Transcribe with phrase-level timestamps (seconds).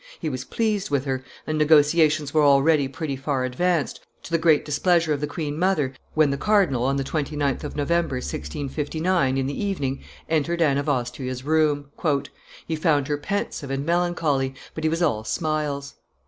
[0.19, 4.65] He was pleased with her, and negotiations were already pretty far advanced, to the great
[4.65, 9.45] displeasure of the queen mother, when the cardinal, on the 29th of November, 1659, in
[9.45, 11.91] the evening, entered Anne of Austria's room.
[12.67, 15.93] "He found her pensive and melancholy, but he was all smiles.